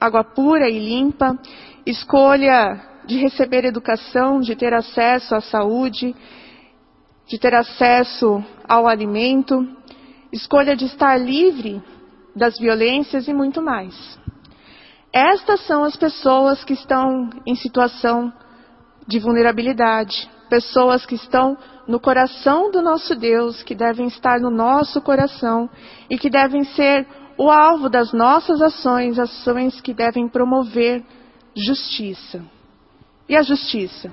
água 0.00 0.22
pura 0.22 0.68
e 0.68 0.78
limpa, 0.78 1.36
escolha 1.84 2.80
de 3.06 3.18
receber 3.18 3.64
educação, 3.64 4.40
de 4.40 4.54
ter 4.54 4.72
acesso 4.72 5.34
à 5.34 5.40
saúde, 5.40 6.14
de 7.26 7.38
ter 7.38 7.54
acesso 7.54 8.44
ao 8.68 8.86
alimento, 8.86 9.66
escolha 10.32 10.76
de 10.76 10.84
estar 10.84 11.16
livre 11.16 11.82
das 12.36 12.56
violências 12.58 13.26
e 13.26 13.34
muito 13.34 13.60
mais. 13.60 14.18
Estas 15.12 15.60
são 15.66 15.84
as 15.84 15.96
pessoas 15.96 16.64
que 16.64 16.74
estão 16.74 17.30
em 17.46 17.54
situação 17.54 18.32
de 19.06 19.18
vulnerabilidade, 19.18 20.28
pessoas 20.48 21.04
que 21.04 21.14
estão 21.14 21.56
no 21.86 22.00
coração 22.00 22.70
do 22.70 22.80
nosso 22.80 23.14
Deus, 23.14 23.62
que 23.62 23.74
devem 23.74 24.06
estar 24.06 24.40
no 24.40 24.50
nosso 24.50 25.00
coração 25.02 25.68
e 26.08 26.18
que 26.18 26.30
devem 26.30 26.64
ser 26.64 27.06
o 27.36 27.50
alvo 27.50 27.88
das 27.88 28.12
nossas 28.12 28.62
ações, 28.62 29.18
ações 29.18 29.80
que 29.80 29.92
devem 29.92 30.28
promover 30.28 31.04
justiça. 31.54 32.42
E 33.28 33.36
a 33.36 33.42
justiça? 33.42 34.12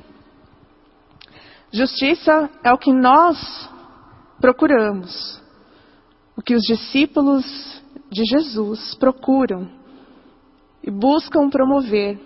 Justiça 1.71 2.49
é 2.63 2.73
o 2.73 2.77
que 2.77 2.91
nós 2.91 3.69
procuramos, 4.39 5.41
o 6.35 6.41
que 6.41 6.55
os 6.55 6.63
discípulos 6.63 7.45
de 8.09 8.23
Jesus 8.25 8.95
procuram 8.95 9.69
e 10.83 10.91
buscam 10.91 11.49
promover. 11.49 12.19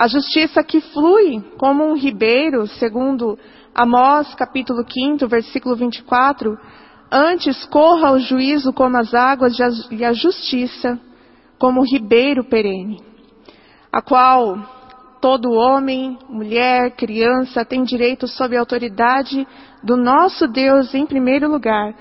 A 0.00 0.08
justiça 0.08 0.64
que 0.64 0.80
flui 0.80 1.44
como 1.58 1.84
um 1.84 1.94
ribeiro, 1.94 2.66
segundo 2.66 3.38
Amós 3.74 4.34
capítulo 4.34 4.82
5, 4.90 5.28
versículo 5.28 5.76
24, 5.76 6.58
antes 7.12 7.66
corra 7.66 8.10
o 8.12 8.18
juízo 8.18 8.72
como 8.72 8.96
as 8.96 9.12
águas 9.12 9.58
e 9.90 10.02
a 10.02 10.14
justiça 10.14 10.98
como 11.58 11.82
o 11.82 11.84
ribeiro 11.84 12.42
perene, 12.42 13.02
a 13.92 14.00
qual 14.00 14.56
todo 15.20 15.52
homem, 15.52 16.18
mulher, 16.30 16.92
criança 16.92 17.62
tem 17.62 17.82
direito 17.82 18.26
sob 18.26 18.56
a 18.56 18.60
autoridade 18.60 19.46
do 19.84 19.98
nosso 19.98 20.48
Deus 20.48 20.94
em 20.94 21.04
primeiro 21.04 21.46
lugar. 21.46 21.94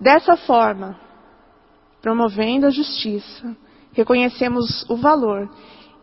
Dessa 0.00 0.36
forma, 0.36 0.96
promovendo 2.00 2.66
a 2.66 2.70
justiça, 2.70 3.56
reconhecemos 3.92 4.88
o 4.88 4.94
valor 4.94 5.50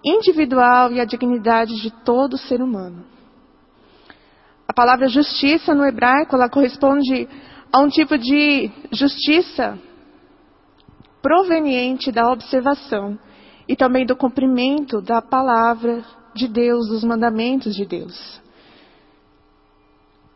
individual 0.03 0.91
e 0.91 0.99
a 0.99 1.05
dignidade 1.05 1.81
de 1.81 1.91
todo 2.03 2.37
ser 2.37 2.61
humano. 2.61 3.05
A 4.67 4.73
palavra 4.73 5.07
justiça 5.07 5.73
no 5.73 5.85
hebraico, 5.85 6.35
ela 6.35 6.49
corresponde 6.49 7.27
a 7.71 7.79
um 7.79 7.89
tipo 7.89 8.17
de 8.17 8.71
justiça 8.91 9.77
proveniente 11.21 12.11
da 12.11 12.31
observação 12.31 13.17
e 13.67 13.75
também 13.75 14.05
do 14.05 14.15
cumprimento 14.15 15.01
da 15.01 15.21
palavra 15.21 16.03
de 16.33 16.47
Deus, 16.47 16.87
dos 16.87 17.03
mandamentos 17.03 17.75
de 17.75 17.85
Deus. 17.85 18.41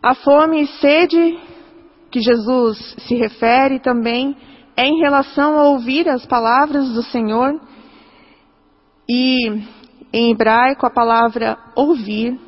A 0.01 0.13
fome 0.13 0.63
e 0.63 0.67
sede 0.67 1.39
que 2.11 2.19
Jesus 2.19 2.95
se 3.07 3.15
refere 3.15 3.79
também 3.79 4.35
é 4.75 4.85
em 4.85 4.99
relação 4.99 5.57
a 5.57 5.69
ouvir 5.69 6.09
as 6.09 6.25
palavras 6.25 6.89
do 6.93 7.01
Senhor 7.03 7.59
E 9.07 9.47
em 10.11 10.31
hebraico 10.31 10.85
a 10.85 10.89
palavra 10.89 11.57
ouvir 11.75 12.39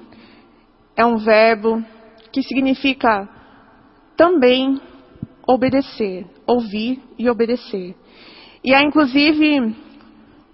é 0.96 1.06
um 1.06 1.18
verbo 1.18 1.84
que 2.32 2.42
significa 2.44 3.28
também 4.16 4.80
obedecer, 5.48 6.26
ouvir 6.48 7.02
e 7.18 7.30
obedecer. 7.30 7.96
E 8.64 8.74
há 8.74 8.82
inclusive 8.82 9.76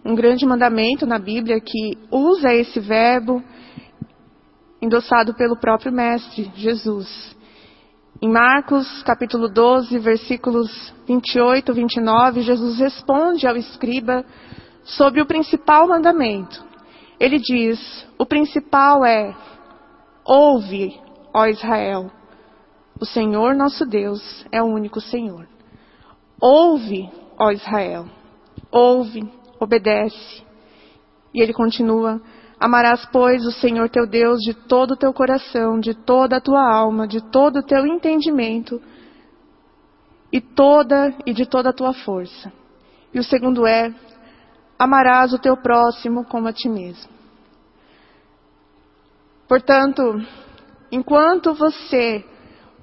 um 0.03 0.15
grande 0.15 0.45
mandamento 0.45 1.05
na 1.05 1.19
Bíblia 1.19 1.59
que 1.61 1.97
usa 2.09 2.53
esse 2.53 2.79
verbo 2.79 3.43
endossado 4.81 5.35
pelo 5.35 5.55
próprio 5.55 5.91
mestre 5.91 6.51
Jesus. 6.55 7.35
Em 8.19 8.29
Marcos, 8.29 9.03
capítulo 9.03 9.47
12, 9.47 9.97
versículos 9.99 10.93
28 11.07 11.71
e 11.71 11.75
29, 11.75 12.41
Jesus 12.41 12.79
responde 12.79 13.47
ao 13.47 13.55
escriba 13.55 14.25
sobre 14.83 15.21
o 15.21 15.25
principal 15.25 15.87
mandamento. 15.87 16.63
Ele 17.19 17.37
diz: 17.37 18.07
O 18.17 18.25
principal 18.25 19.05
é: 19.05 19.35
Ouve, 20.25 20.99
ó 21.33 21.45
Israel, 21.45 22.11
o 22.99 23.05
Senhor 23.05 23.55
nosso 23.55 23.85
Deus 23.85 24.45
é 24.51 24.61
o 24.61 24.67
único 24.67 25.01
Senhor. 25.01 25.47
Ouve, 26.39 27.09
ó 27.37 27.51
Israel, 27.51 28.05
ouve, 28.71 29.27
obedece. 29.59 30.43
E 31.33 31.41
ele 31.41 31.53
continua: 31.53 32.21
Amarás, 32.59 33.07
pois, 33.11 33.45
o 33.45 33.51
Senhor 33.51 33.89
teu 33.89 34.07
Deus 34.07 34.39
de 34.41 34.53
todo 34.53 34.91
o 34.91 34.97
teu 34.97 35.11
coração, 35.13 35.79
de 35.79 35.95
toda 35.95 36.37
a 36.37 36.41
tua 36.41 36.71
alma, 36.71 37.07
de 37.07 37.21
todo 37.31 37.57
o 37.57 37.63
teu 37.63 37.85
entendimento, 37.87 38.81
e 40.31 40.39
toda 40.39 41.13
e 41.25 41.33
de 41.33 41.45
toda 41.45 41.69
a 41.69 41.73
tua 41.73 41.93
força. 41.93 42.51
E 43.13 43.19
o 43.19 43.23
segundo 43.23 43.65
é: 43.65 43.93
amarás 44.81 45.31
o 45.31 45.37
teu 45.37 45.55
próximo 45.55 46.25
como 46.25 46.47
a 46.47 46.53
ti 46.53 46.67
mesmo. 46.67 47.07
Portanto, 49.47 50.01
enquanto 50.91 51.53
você 51.53 52.25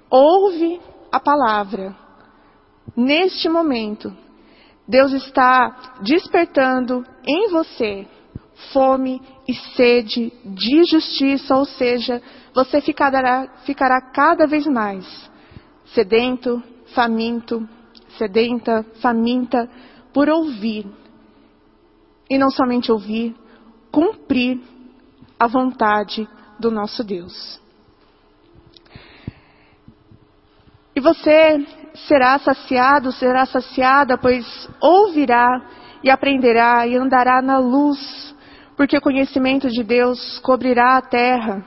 ouve 0.09 0.81
a 1.11 1.19
palavra, 1.19 1.97
neste 2.97 3.49
momento, 3.49 4.17
Deus 4.87 5.13
está 5.13 5.97
despertando 6.01 7.05
em 7.27 7.49
você 7.51 8.07
fome 8.73 9.21
e 9.49 9.55
sede 9.75 10.33
de 10.45 10.85
justiça, 10.89 11.57
ou 11.57 11.65
seja, 11.65 12.23
você 12.55 12.81
ficará, 12.81 13.49
ficará 13.65 14.01
cada 14.13 14.47
vez 14.47 14.65
mais 14.69 15.05
sedento, 15.87 16.63
faminto, 16.95 17.69
sedenta, 18.17 18.87
faminta 19.01 19.69
por 20.13 20.29
ouvir. 20.29 20.87
E 22.29 22.37
não 22.37 22.51
somente 22.51 22.93
ouvir, 22.93 23.35
cumprir 23.91 24.61
a 25.39 25.47
vontade 25.47 26.29
do 26.59 26.71
nosso 26.71 27.03
Deus. 27.03 27.61
E 30.95 31.01
você 31.01 31.65
será 32.07 32.39
saciado, 32.39 33.13
será 33.13 33.47
saciada, 33.47 34.19
pois 34.19 34.69
ouvirá 34.81 35.63
e 36.03 36.11
aprenderá 36.11 36.87
e 36.87 36.97
andará 36.97 37.41
na 37.41 37.59
luz 37.59 38.29
porque 38.79 38.97
o 38.97 39.01
conhecimento 39.01 39.69
de 39.69 39.83
Deus 39.83 40.39
cobrirá 40.39 40.97
a 40.97 41.03
terra, 41.03 41.65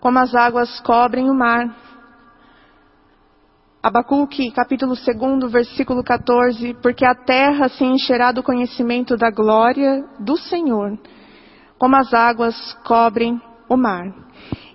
como 0.00 0.18
as 0.18 0.34
águas 0.34 0.80
cobrem 0.80 1.30
o 1.30 1.34
mar. 1.34 1.72
Abacuque, 3.82 4.50
capítulo 4.50 4.94
2, 4.94 5.50
versículo 5.50 6.04
14, 6.04 6.74
porque 6.82 7.02
a 7.02 7.14
terra 7.14 7.66
se 7.70 7.82
encherá 7.82 8.30
do 8.30 8.42
conhecimento 8.42 9.16
da 9.16 9.30
glória 9.30 10.04
do 10.18 10.36
Senhor, 10.36 10.98
como 11.78 11.96
as 11.96 12.12
águas 12.12 12.74
cobrem 12.84 13.40
o 13.70 13.78
mar. 13.78 14.12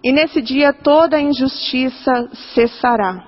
E 0.04 0.12
nesse 0.12 0.42
dia 0.42 0.74
toda 0.74 1.18
a 1.18 1.22
injustiça 1.22 2.30
cessará. 2.56 3.24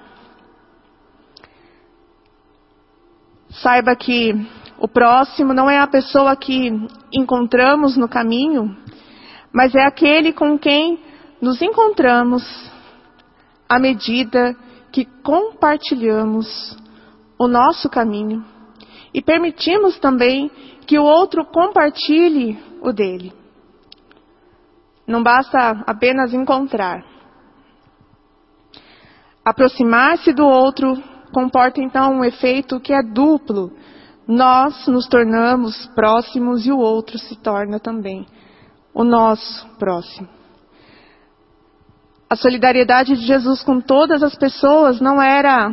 Saiba 3.51 3.95
que 3.95 4.33
o 4.79 4.87
próximo 4.87 5.53
não 5.53 5.69
é 5.69 5.77
a 5.77 5.85
pessoa 5.85 6.35
que 6.35 6.71
encontramos 7.13 7.95
no 7.95 8.09
caminho, 8.09 8.75
mas 9.53 9.75
é 9.75 9.85
aquele 9.85 10.33
com 10.33 10.57
quem 10.57 10.99
nos 11.39 11.61
encontramos 11.61 12.43
à 13.69 13.77
medida 13.77 14.57
que 14.91 15.05
compartilhamos 15.23 16.77
o 17.37 17.47
nosso 17.47 17.89
caminho 17.89 18.43
e 19.13 19.21
permitimos 19.21 19.99
também 19.99 20.49
que 20.85 20.97
o 20.97 21.03
outro 21.03 21.45
compartilhe 21.45 22.57
o 22.81 22.91
dele. 22.91 23.33
Não 25.05 25.23
basta 25.23 25.83
apenas 25.85 26.33
encontrar. 26.33 27.03
Aproximar-se 29.43 30.33
do 30.33 30.45
outro 30.45 31.01
comporta 31.31 31.81
então 31.81 32.15
um 32.15 32.23
efeito 32.23 32.79
que 32.79 32.93
é 32.93 33.01
duplo 33.01 33.71
nós 34.27 34.85
nos 34.87 35.07
tornamos 35.07 35.87
próximos 35.95 36.65
e 36.65 36.71
o 36.71 36.77
outro 36.77 37.17
se 37.17 37.35
torna 37.37 37.79
também 37.79 38.27
o 38.93 39.03
nosso 39.03 39.65
próximo. 39.77 40.27
A 42.29 42.35
solidariedade 42.35 43.15
de 43.15 43.25
Jesus 43.25 43.63
com 43.63 43.79
todas 43.79 44.21
as 44.21 44.35
pessoas 44.35 44.99
não 44.99 45.21
era 45.21 45.71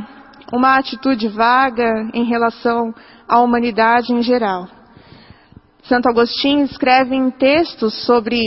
uma 0.53 0.79
atitude 0.79 1.27
vaga 1.27 2.09
em 2.15 2.25
relação 2.25 2.95
à 3.29 3.41
humanidade 3.41 4.13
em 4.13 4.23
geral. 4.23 4.69
Santo 5.83 6.09
Agostinho 6.09 6.65
escreve 6.65 7.17
em 7.17 7.29
textos 7.31 8.07
sobre 8.07 8.41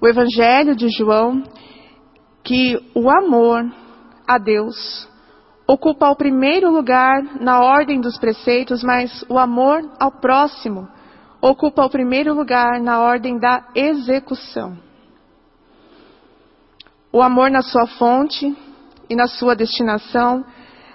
o 0.00 0.08
Evangelho 0.08 0.74
de 0.74 0.88
João 0.88 1.44
que 2.42 2.76
o 2.92 3.08
amor 3.08 3.64
a 4.26 4.36
Deus 4.36 5.08
ocupa 5.64 6.10
o 6.10 6.16
primeiro 6.16 6.72
lugar 6.72 7.22
na 7.40 7.60
ordem 7.60 8.00
dos 8.00 8.18
preceitos, 8.18 8.82
mas 8.82 9.24
o 9.28 9.38
amor 9.38 9.80
ao 10.00 10.10
próximo 10.10 10.88
ocupa 11.40 11.84
o 11.84 11.90
primeiro 11.90 12.34
lugar 12.34 12.80
na 12.80 13.00
ordem 13.00 13.38
da 13.38 13.68
execução. 13.76 14.87
O 17.12 17.22
amor 17.22 17.50
na 17.50 17.62
sua 17.62 17.86
fonte 17.86 18.54
e 19.08 19.16
na 19.16 19.26
sua 19.26 19.56
destinação 19.56 20.44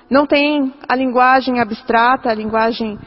não 0.10 0.28
tem 0.28 0.74
a 0.88 0.96
linguagem 0.96 1.60
abstrata, 1.60 2.30
a 2.30 2.34
linguagem 2.36 3.00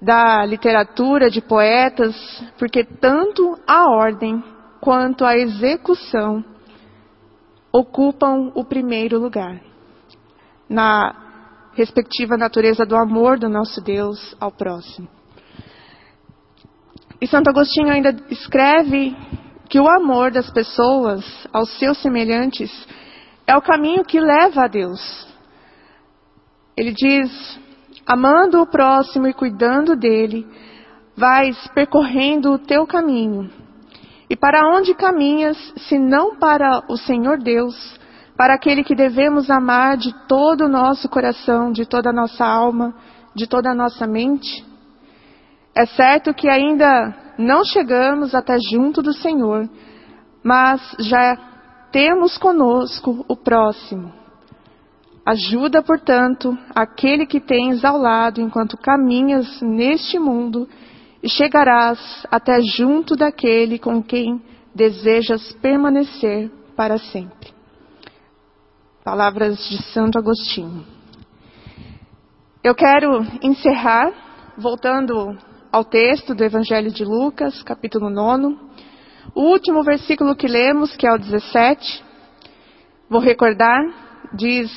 da 0.00 0.44
literatura, 0.46 1.30
de 1.30 1.40
poetas, 1.40 2.16
porque 2.58 2.82
tanto 2.82 3.58
a 3.66 3.90
ordem 3.90 4.42
quanto 4.80 5.24
a 5.24 5.36
execução 5.36 6.42
ocupam 7.70 8.50
o 8.54 8.64
primeiro 8.64 9.18
lugar 9.18 9.60
na 10.68 11.14
respectiva 11.74 12.36
natureza 12.36 12.84
do 12.84 12.96
amor 12.96 13.38
do 13.38 13.48
nosso 13.48 13.80
Deus 13.80 14.34
ao 14.40 14.50
próximo. 14.50 15.08
E 17.20 17.26
Santo 17.26 17.50
Agostinho 17.50 17.92
ainda 17.92 18.16
escreve 18.30 19.16
que 19.72 19.80
o 19.80 19.88
amor 19.88 20.30
das 20.30 20.50
pessoas 20.50 21.24
aos 21.50 21.70
seus 21.78 21.96
semelhantes 22.02 22.70
é 23.46 23.56
o 23.56 23.62
caminho 23.62 24.04
que 24.04 24.20
leva 24.20 24.64
a 24.64 24.68
Deus. 24.68 25.26
Ele 26.76 26.92
diz: 26.92 27.58
amando 28.06 28.60
o 28.60 28.66
próximo 28.66 29.26
e 29.26 29.32
cuidando 29.32 29.96
dele, 29.96 30.46
vais 31.16 31.56
percorrendo 31.68 32.52
o 32.52 32.58
teu 32.58 32.86
caminho. 32.86 33.50
E 34.28 34.36
para 34.36 34.68
onde 34.76 34.94
caminhas, 34.94 35.56
se 35.88 35.98
não 35.98 36.36
para 36.36 36.84
o 36.86 36.98
Senhor 36.98 37.38
Deus, 37.38 37.98
para 38.36 38.52
aquele 38.52 38.84
que 38.84 38.94
devemos 38.94 39.48
amar 39.48 39.96
de 39.96 40.12
todo 40.28 40.66
o 40.66 40.68
nosso 40.68 41.08
coração, 41.08 41.72
de 41.72 41.86
toda 41.86 42.10
a 42.10 42.12
nossa 42.12 42.44
alma, 42.44 42.94
de 43.34 43.46
toda 43.46 43.70
a 43.70 43.74
nossa 43.74 44.06
mente? 44.06 44.62
É 45.74 45.86
certo 45.86 46.34
que 46.34 46.50
ainda 46.50 47.21
não 47.42 47.64
chegamos 47.64 48.34
até 48.34 48.56
junto 48.70 49.02
do 49.02 49.12
Senhor, 49.12 49.68
mas 50.42 50.80
já 50.98 51.36
temos 51.90 52.38
conosco 52.38 53.24
o 53.28 53.36
próximo. 53.36 54.12
Ajuda, 55.24 55.82
portanto, 55.82 56.56
aquele 56.74 57.26
que 57.26 57.40
tens 57.40 57.84
ao 57.84 57.96
lado 57.96 58.40
enquanto 58.40 58.76
caminhas 58.76 59.60
neste 59.60 60.18
mundo 60.18 60.68
e 61.22 61.28
chegarás 61.28 62.26
até 62.30 62.60
junto 62.60 63.14
daquele 63.14 63.78
com 63.78 64.02
quem 64.02 64.42
desejas 64.74 65.52
permanecer 65.60 66.50
para 66.74 66.98
sempre. 66.98 67.52
Palavras 69.04 69.58
de 69.68 69.82
Santo 69.92 70.18
Agostinho. 70.18 70.84
Eu 72.64 72.74
quero 72.74 73.24
encerrar 73.42 74.12
voltando 74.56 75.36
ao 75.72 75.82
texto 75.82 76.34
do 76.34 76.44
Evangelho 76.44 76.90
de 76.90 77.02
Lucas, 77.02 77.62
capítulo 77.62 78.10
9. 78.10 78.54
O 79.34 79.40
último 79.40 79.82
versículo 79.82 80.36
que 80.36 80.46
lemos, 80.46 80.94
que 80.94 81.06
é 81.06 81.12
o 81.12 81.16
17, 81.16 82.04
vou 83.08 83.22
recordar, 83.22 83.80
diz: 84.34 84.70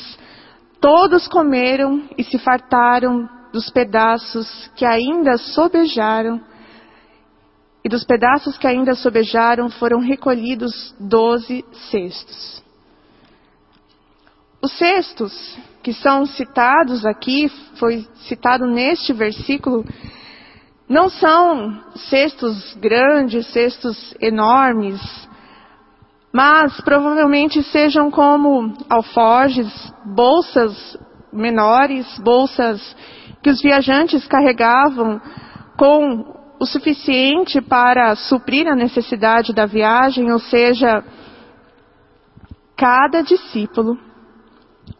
Todos 0.79 1.27
comeram 1.27 2.07
e 2.17 2.23
se 2.23 2.39
fartaram 2.39 3.27
dos 3.51 3.69
pedaços 3.69 4.71
que 4.77 4.85
ainda 4.85 5.37
sobejaram, 5.37 6.39
e 7.83 7.89
dos 7.89 8.05
pedaços 8.05 8.57
que 8.57 8.65
ainda 8.65 8.95
sobejaram 8.95 9.69
foram 9.69 9.99
recolhidos 9.99 10.95
doze 10.97 11.65
cestos. 11.91 12.63
Os 14.61 14.71
cestos 14.77 15.57
que 15.83 15.93
são 15.93 16.25
citados 16.25 17.05
aqui, 17.05 17.49
foi 17.75 18.07
citado 18.27 18.65
neste 18.65 19.13
versículo, 19.13 19.85
não 20.87 21.09
são 21.09 21.81
cestos 21.95 22.75
grandes, 22.75 23.47
cestos 23.47 24.15
enormes, 24.21 25.01
mas 26.31 26.79
provavelmente 26.81 27.63
sejam 27.63 28.11
como 28.11 28.71
alforjes, 28.87 29.67
bolsas 30.05 30.97
menores, 31.33 32.05
bolsas 32.19 32.95
que 33.41 33.49
os 33.49 33.61
viajantes 33.61 34.27
carregavam 34.27 35.19
com 35.75 36.35
o 36.59 36.65
suficiente 36.65 37.61
para 37.61 38.15
suprir 38.15 38.67
a 38.67 38.75
necessidade 38.75 39.53
da 39.53 39.65
viagem, 39.65 40.31
ou 40.31 40.39
seja, 40.39 41.03
cada 42.77 43.21
discípulo, 43.21 43.97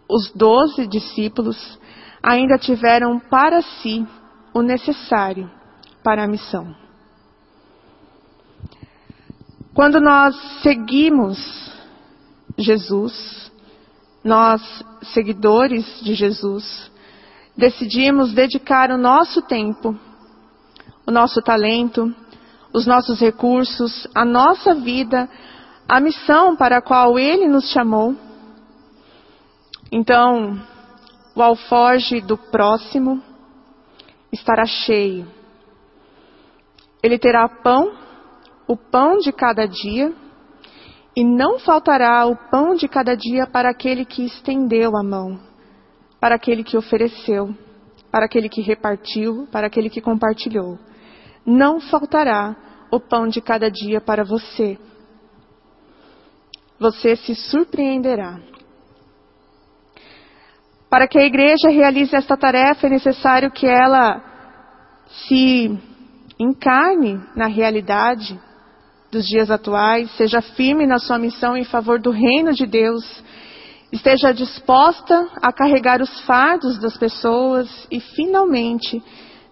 os 0.10 0.32
doze 0.34 0.88
discípulos, 0.88 1.80
ainda 2.24 2.58
tiveram 2.58 3.20
para 3.20 3.62
si 3.62 4.06
o 4.54 4.62
necessário 4.62 5.50
para 6.06 6.24
a 6.24 6.28
missão. 6.28 6.74
Quando 9.74 10.00
nós 10.00 10.34
seguimos 10.62 11.38
Jesus, 12.58 13.52
nós, 14.24 14.62
seguidores 15.14 15.86
de 16.02 16.14
Jesus, 16.14 16.90
decidimos 17.58 18.32
dedicar 18.32 18.92
o 18.92 18.98
nosso 18.98 19.42
tempo 19.42 20.00
o 21.06 21.12
nosso 21.12 21.42
talento, 21.42 22.14
os 22.74 22.86
nossos 22.86 23.20
recursos, 23.20 24.08
a 24.14 24.26
nossa 24.26 24.74
vida, 24.74 25.30
a 25.88 26.00
missão 26.00 26.56
para 26.56 26.78
a 26.78 26.82
qual 26.82 27.20
Ele 27.20 27.48
nos 27.48 27.70
chamou. 27.70 28.16
Então, 29.92 30.60
o 31.36 31.42
alforge 31.42 32.22
do 32.22 32.38
próximo 32.38 33.22
estará 34.32 34.66
cheio. 34.66 35.28
Ele 37.06 37.20
terá 37.20 37.48
pão, 37.48 37.94
o 38.68 38.76
pão 38.76 39.18
de 39.18 39.32
cada 39.32 39.66
dia, 39.68 40.14
e 41.16 41.24
não 41.24 41.60
faltará 41.60 42.26
o 42.26 42.36
pão 42.50 42.76
de 42.76 42.88
cada 42.88 43.16
dia 43.16 43.46
para 43.48 43.70
aquele 43.70 44.04
que 44.04 44.26
estendeu 44.26 44.98
a 44.98 45.04
mão, 45.04 45.40
para 46.20 46.36
aquele 46.36 46.64
que 46.64 46.76
ofereceu, 46.76 47.56
para 48.12 48.26
aquele 48.26 48.50
que 48.50 48.62
repartiu, 48.62 49.48
para 49.52 49.68
aquele 49.68 49.90
que 49.90 50.02
compartilhou 50.02 50.78
não 51.46 51.80
faltará 51.80 52.56
o 52.92 53.00
pão 53.00 53.28
de 53.28 53.40
cada 53.40 53.70
dia 53.70 54.02
para 54.02 54.24
você. 54.24 54.78
Você 56.80 57.16
se 57.16 57.36
surpreenderá. 57.36 58.40
Para 60.90 61.08
que 61.08 61.20
a 61.20 61.26
igreja 61.26 61.70
realize 61.70 62.16
esta 62.16 62.36
tarefa, 62.36 62.88
é 62.88 62.90
necessário 62.90 63.52
que 63.52 63.68
ela 63.68 64.22
se 65.28 65.78
encarne 66.40 67.22
na 67.36 67.48
realidade 67.48 68.40
dos 69.12 69.26
dias 69.26 69.50
atuais, 69.50 70.12
seja 70.18 70.42
firme 70.42 70.86
na 70.86 71.00
sua 71.00 71.18
missão 71.18 71.56
em 71.56 71.64
favor 71.64 72.00
do 72.00 72.12
reino 72.12 72.54
de 72.54 72.66
Deus, 72.66 73.24
esteja 73.92 74.34
disposta 74.34 75.30
a 75.42 75.54
carregar 75.54 76.02
os 76.02 76.22
fardos 76.22 76.78
das 76.80 76.98
pessoas 76.98 77.88
e, 77.90 78.00
finalmente, 78.00 79.02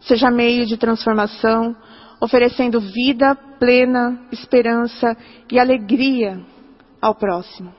seja 0.01 0.29
meio 0.29 0.65
de 0.65 0.75
transformação, 0.75 1.75
oferecendo 2.19 2.79
vida 2.79 3.35
plena, 3.57 4.19
esperança 4.31 5.15
e 5.49 5.59
alegria 5.59 6.41
ao 7.01 7.15
próximo. 7.15 7.73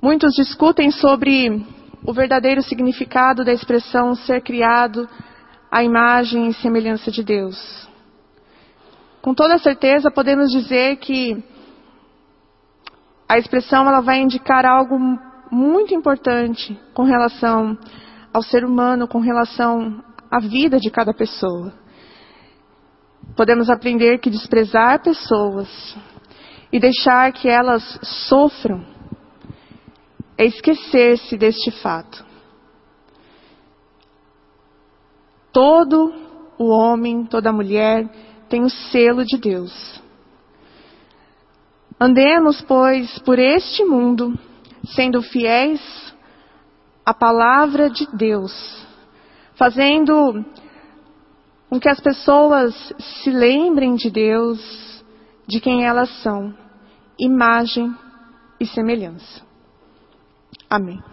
Muitos 0.00 0.34
discutem 0.34 0.90
sobre 0.90 1.64
o 2.04 2.12
verdadeiro 2.12 2.62
significado 2.62 3.44
da 3.44 3.52
expressão 3.52 4.14
ser 4.14 4.42
criado 4.42 5.08
à 5.72 5.82
imagem 5.82 6.48
e 6.48 6.54
semelhança 6.54 7.10
de 7.10 7.24
Deus. 7.24 7.88
Com 9.22 9.32
toda 9.32 9.56
certeza 9.56 10.10
podemos 10.10 10.50
dizer 10.50 10.96
que 10.96 11.42
a 13.26 13.38
expressão 13.38 13.88
ela 13.88 14.02
vai 14.02 14.20
indicar 14.20 14.66
algo 14.66 14.98
muito 15.50 15.94
importante 15.94 16.78
com 16.92 17.04
relação 17.04 17.78
ao 18.34 18.42
ser 18.42 18.66
humano, 18.66 19.08
com 19.08 19.20
relação 19.20 20.04
à 20.30 20.38
vida 20.38 20.78
de 20.78 20.90
cada 20.90 21.14
pessoa. 21.14 21.72
Podemos 23.34 23.70
aprender 23.70 24.18
que 24.18 24.28
desprezar 24.28 25.02
pessoas 25.02 25.96
e 26.70 26.78
deixar 26.78 27.32
que 27.32 27.48
elas 27.48 27.98
sofram 28.28 28.84
é 30.36 30.44
esquecer-se 30.44 31.38
deste 31.38 31.70
fato. 31.70 32.31
Todo 35.52 36.12
o 36.58 36.68
homem, 36.68 37.24
toda 37.24 37.52
mulher 37.52 38.08
tem 38.48 38.62
o 38.62 38.70
selo 38.70 39.24
de 39.24 39.38
Deus. 39.38 40.00
Andemos, 42.00 42.60
pois, 42.62 43.18
por 43.20 43.38
este 43.38 43.84
mundo, 43.84 44.36
sendo 44.94 45.22
fiéis 45.22 45.80
à 47.04 47.14
palavra 47.14 47.88
de 47.88 48.06
Deus, 48.12 48.52
fazendo 49.54 50.44
com 51.68 51.78
que 51.78 51.88
as 51.88 52.00
pessoas 52.00 52.74
se 52.98 53.30
lembrem 53.30 53.94
de 53.94 54.10
Deus, 54.10 55.04
de 55.46 55.60
quem 55.60 55.84
elas 55.84 56.10
são, 56.22 56.54
imagem 57.18 57.94
e 58.60 58.66
semelhança. 58.66 59.42
Amém. 60.68 61.11